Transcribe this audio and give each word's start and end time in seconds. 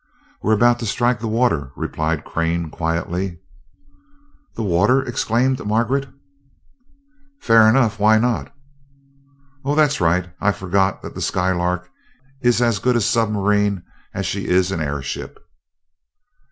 "We 0.41 0.49
are 0.49 0.55
about 0.55 0.79
to 0.79 0.87
strike 0.87 1.19
the 1.19 1.27
water," 1.27 1.71
replied 1.75 2.25
Crane 2.25 2.71
quietly. 2.71 3.39
"The 4.55 4.63
water!" 4.63 5.03
exclaimed 5.03 5.63
Margaret. 5.63 6.09
"Fair 7.39 7.69
enough 7.69 7.99
why 7.99 8.17
not?" 8.17 8.51
"Oh, 9.63 9.75
that's 9.75 10.01
right 10.01 10.33
I 10.39 10.53
forgot 10.53 11.03
that 11.03 11.13
the 11.13 11.21
Skylark 11.21 11.87
is 12.41 12.63
as 12.63 12.79
good 12.79 12.95
a 12.95 12.99
submarine 13.01 13.83
as 14.11 14.25
she 14.25 14.47
is 14.47 14.71
an 14.71 14.79
airship." 14.81 15.37